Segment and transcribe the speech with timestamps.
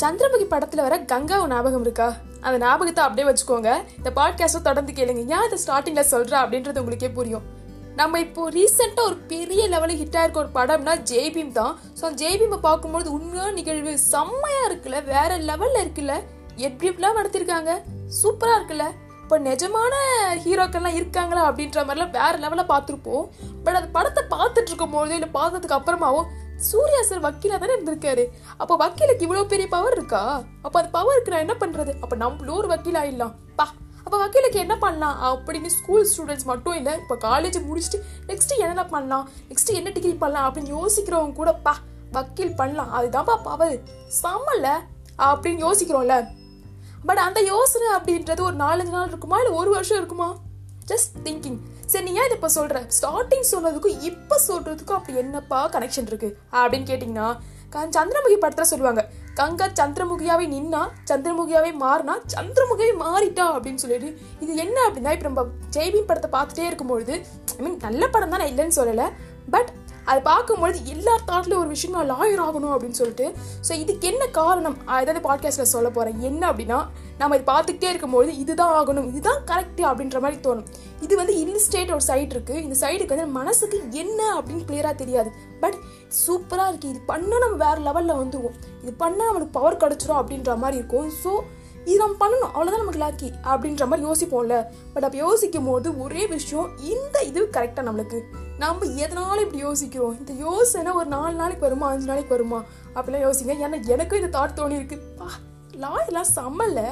[0.00, 2.14] சந்திரமுகி படத்துல வர கங்கா ஞாபகம் இருக்கா?
[2.40, 3.70] அந்த ஞாபகத்தை அப்படியே வச்சுக்கோங்க.
[3.96, 5.22] இந்த பாட்காஸ்ட்டை தொடர்ந்து கேளுங்க.
[5.34, 7.44] ஏன் இதை ஸ்டார்டிங்ல சொல்றா அப்படின்றது உங்களுக்கே புரியும்.
[7.96, 11.78] நம்ம இப்போ ரீசெண்டாக ஒரு பெரிய லெவலில் ஹிட் ஆயிருக்க ஒரு படம்னா ஜெய்பீம் தான்.
[12.00, 15.04] ஸோ அந்த ஜெய்பீமை பார்க்கும்போது உண்மையான நிகழ்வு செம்மையாக இருக்குல்ல?
[15.04, 16.16] வேற லெவலில் இருக்குல்ல?
[16.56, 17.72] எப்படி எப்படிலாம் நடத்திருக்காங்க?
[18.22, 18.86] சூப்பராக இருக்குல்ல?
[19.22, 19.94] இப்போ நிஜமான
[20.44, 23.24] ஹீரோக்கள்லாம் இருக்காங்களா அப்படின்ற மாதிரிலாம் வேற லெவலில் பார்த்துருப்போம்.
[23.64, 28.26] பட் அந்த படத்தை பார்த்துட்டு இருக்கும் போதோ இல்லை பார்த்ததுக்கு அப்புறமாவும் சூர்யா சார் வக்கீலா தானே இருந்திருக்காரு.
[28.56, 30.42] அப்போ வக்கீலுக்கு இவ்வளோ பெரிய பவர் இருக்கா?
[30.62, 31.94] அப்போ அந்த பவருக்கு நான் என்ன பண்றது?
[32.00, 33.34] அப்போ நம்மளும் ஒரு வக்கீல் ஆயிடலாம்.
[33.56, 33.72] பா
[34.04, 35.44] அப்போ வக்கீலுக்கு என்ன பண்ணலாம்?
[35.46, 39.30] அப்படின்னு ஸ்கூல் ஸ்டூடெண்ட்ஸ் மட்டும் இல்லை இப்போ காலேஜ் முடிச்சுட்டு நெக்ஸ்ட் என்ன பண்ணலாம்?
[39.48, 40.54] நெக்ஸ்ட் என்ன டிகிரி பண்ணலாம்?
[40.54, 41.76] அப்படின்னு யோசிக்கிறவங்க கூட பா
[42.12, 43.02] வக்கீல் பண்ணலாம்.
[43.02, 43.82] அதுதான்ப்பா பவர்
[44.22, 44.68] சமல்ல
[45.18, 46.26] அப்படின்னு யோசிக்கிறோம்ல.
[47.06, 49.38] பட் அந்த யோசனை அப்படின்றது ஒரு நாலஞ்சு நாள் இருக்குமா?
[49.38, 50.36] இல்லை ஒரு வருஷம் இருக்குமா?
[50.86, 56.06] ஜஸ்ட் திங்கிங் சரி நீ ஏன் இதை இப்போ சொல்கிற ஸ்டார்டிங் சொன்னதுக்கும் இப்போ சொல்கிறதுக்கும் அப்படி என்னப்பா கனெக்ஷன்
[56.06, 57.28] இருக்குது அப்படின்னு கேட்டிங்கன்னா
[57.70, 59.02] க- சந்திரமுகி படத்தில் சொல்லுவாங்க.
[59.34, 66.04] கங்கா சந்திரமுகியாவே நின்னா சந்திரமுகியாவே மாறினா சந்திரமுகியாவே மாறிட்டா அப்படின்னு சொல்லிட்டு இது என்ன அப்படின்னா இப்போ நம்ம ஜெய்பீம்
[66.04, 67.14] படத்தை பார்த்துட்டே இருக்கும்பொழுது
[67.58, 69.06] ஐ மீன் நல்ல படம் தான் நான் இல்லைன்னு சொல்லலை.
[69.50, 69.70] பட்
[70.10, 73.26] அதை பார்க்கும்பொழுது எல்லா தாட்லையும் ஒரு விஷயம் நான் லாயர் ஆகணும் அப்படின்னு சொல்லிட்டு
[73.66, 74.76] ஸோ இதுக்கு என்ன காரணம்?
[75.00, 76.78] ஏதாவது பாட்காஸ்ட்டில் சொல்ல போகிறேன் என்ன அப்படின்னா
[77.20, 80.66] நம்ம இது பார்த்துக்கிட்டே இருக்கும்போது இதுதான் ஆகணும் இதுதான் கரெக்டு அப்படின்ற மாதிரி தோணும்.
[81.04, 85.30] இது வந்து இல்லுஸ்ட்ரேட் ஒரு சைடு இருக்குது இந்த சைடுக்கு வந்து மனசுக்கு என்ன அப்படின்னு கிளியராக தெரியாது.
[85.62, 85.78] பட்
[86.22, 90.80] சூப்பராக இருக்குது இது பண்ணால் நம்ம வேறு லெவலில் வந்துடுவோம் இது பண்ணால் நம்மளுக்கு பவர் கிடச்சிரும் அப்படின்ற மாதிரி
[90.80, 91.08] இருக்கும்.
[91.22, 91.32] ஸோ
[91.86, 94.56] இது நம்ம பண்ணணும் அவ்வளோதான் நமக்கு லாக்கி அப்படின்ற மாதிரி யோசிப்போம்ல.
[94.94, 98.20] பட் அப்போ யோசிக்கும் போது ஒரே விஷயம் இந்த இது கரெக்டாக நம்மளுக்கு.
[98.58, 100.16] நம்ம எதனால இப்படி யோசிக்கிறோம்?
[100.18, 102.60] இந்த யோசனை ஒரு நாலு நாளைக்கு வருமா அஞ்சு நாளைக்கு வருமா?
[102.94, 103.54] அப்படிலாம் யோசிங்க.
[103.66, 104.98] ஏன்னா எனக்கும் இந்த தாட் தோணி இருக்கு.
[105.18, 105.26] பா
[105.84, 106.82] லாயெல்லாம் செம்மல்ல.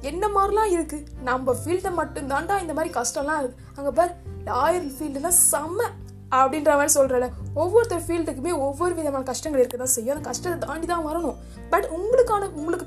[0.00, 1.04] என்ன மாதிரிலாம் இருக்கு?
[1.22, 3.62] நம்ம ஃபீல்டை மட்டும்தான்டா இந்த மாதிரி கஷ்டம்லாம் இருக்கு.
[3.76, 5.82] அங்கே பார் லாயர் ஃபீல்டுலாம் செம்ம
[6.30, 10.16] அப்படின்ற மாதிரி சொல்கிறல ஒவ்வொருத்தர் ஃபீல்டுக்குமே ஒவ்வொரு விதமான கஷ்டங்கள் இருக்க தான் செய்யும்.
[10.16, 11.36] அந்த கஷ்டத்தை தாண்டி தான் வரணும்.
[11.70, 12.77] பட் உங்களுக்கான உங்களுக்கு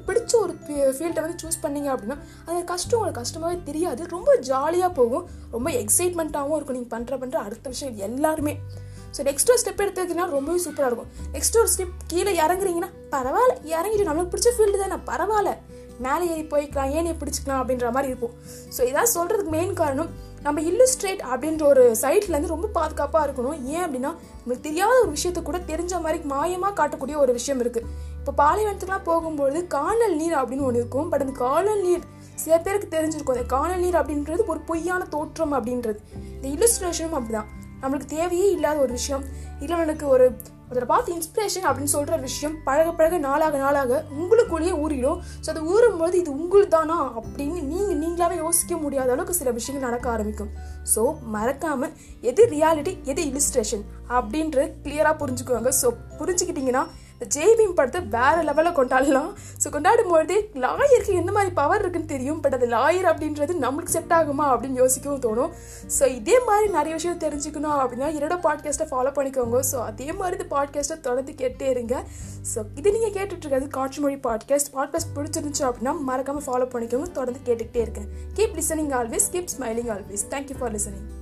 [0.73, 4.08] ஃபீல்டை வந்து சூஸ் பண்ணீங்க அப்படின்னா அந்த கஷ்டம் உங்களுக்கு கஷ்டமாகவே தெரியாது.
[4.08, 5.27] ரொம்ப ஜாலியாக போகும்.
[5.52, 8.58] ரொம்ப எக்ஸைட்மெண்ட்டாகவும் இருக்கும் நீங்கள் பண்ணுற பண்ணுற அடுத்த விஷயம் எல்லாருமே.
[9.17, 11.11] ஸோ நெக்ஸ்ட் ஒரு ஸ்டெப் எடுத்து ரொம்பவே சூப்பராக இருக்கும்.
[11.33, 13.55] நெக்ஸ்ட் ஒரு ஸ்டெப் கீழே இறங்குறீங்கன்னா பரவாயில்ல.
[13.64, 14.98] இறங்கிட்டு நம்மளுக்கு பிடிச்ச ஃபீல்டு தானே.
[15.05, 15.58] பரவாயில்ல.
[15.99, 18.32] மேலே ஏறி போய்க்கலாம் ஏன் பிடிச்சிக்கலாம் அப்படின்ற மாதிரி இருக்கும்.
[18.77, 20.09] ஸோ இதான் சொல்கிறதுக்கு மெயின் காரணம்.
[20.43, 23.63] நம்ம இல்லுஸ்ட்ரேட் அப்படின்ற ஒரு சைட்லேருந்து ரொம்ப பாதுகாப்பாக இருக்கணும்.
[23.63, 27.87] ஏன் அப்படின்னா நம்மளுக்கு தெரியாத ஒரு விஷயத்த கூட தெரிஞ்ச மாதிரி மாயமாக காட்டக்கூடிய ஒரு விஷயம் இருக்குது
[28.19, 31.09] இப்போ பாலைவனத்துக்குலாம் போகும்பொழுது காணல் நீர் அப்படின்னு ஒன்று இருக்கும்.
[31.09, 31.99] பட் அந்த காணல் நீர்
[32.33, 33.35] சில பேருக்கு தெரிஞ்சிருக்கும்.
[33.37, 35.97] அந்த காணல் நீர் அப்படின்றது ஒரு பொய்யான தோற்றம் அப்படின்றது.
[36.41, 37.49] இந்த இல்லுஸ்ட்ரேஷனும் அப்படிதான்.
[37.81, 39.23] நம்மளுக்கு தேவையே இல்லாத ஒரு விஷயம்.
[39.59, 40.35] இல்லை நம்மளுக்கு ஒரு
[40.71, 45.20] அதில் பார்த்து இன்ஸ்பிரேஷன் அப்படின்னு சொல்கிற விஷயம் பழக பழக நாளாக நாளாக உங்களுக்குள்ளேயே ஊறிடும்.
[45.43, 50.08] ஸோ அது ஊறும்போது இது உங்களுக்கு தானா அப்படின்னு நீங்கள் நீங்களாவே யோசிக்க முடியாத அளவுக்கு சில விஷயங்கள் நடக்க
[50.15, 50.52] ஆரம்பிக்கும்.
[50.93, 51.04] ஸோ
[51.36, 51.93] மறக்காமல்
[52.32, 53.86] எது ரியாலிட்டி எது இலிஸ்ட்ரேஷன்
[54.17, 55.89] அப்படின்றது கிளியராக புரிஞ்சுக்குவாங்க ஸோ
[56.20, 56.86] புரிஞ்சுக்கிட்டிங்கன்னா
[57.36, 59.30] ஜெய்பீம் படத்தை வேற லெவலில் கொண்டாடலாம்.
[59.64, 64.15] ஸோ கொண்டாடும் பொழுதே லாயருக்கு எந்த மாதிரி பவர் இருக்குன்னு தெரியும் பட் அது லாயர் அப்படின்றது நம்மளுக்கு செட்
[64.17, 65.52] ஆகுமா அப்படின்னு யோசிக்கவும் தோணும்.
[65.98, 69.61] ஸோ இதே மாதிரி நிறைய விஷயம் தெரிஞ்சுக்கணும் அப்படின்னா என்னோட பாட்காஸ்ட்டை ஃபாலோ பண்ணிக்கோங்க.
[69.71, 71.95] ஸோ அதே மாதிரி இந்த பாட்காஸ்ட்டை தொடர்ந்து கேட்டே இருங்க.
[72.54, 77.09] ஸோ இது நீங்கள் கேட்டுட்டு இருக்கிறது காட்சி மொழி பாட்காஸ்ட் பாட்காஸ்ட் பிடிச்சிருந்துச்சு அப்படின்னா மறக்காமல் ஃபாலோ பண்ணிக்கோங்க.
[77.20, 81.20] தொடர்ந்து கேட்டுக்கிட்டே இருக்கேன் keep listening always keep smiling always thank you for listening